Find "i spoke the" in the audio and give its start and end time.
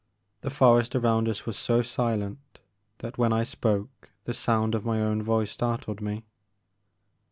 3.31-4.33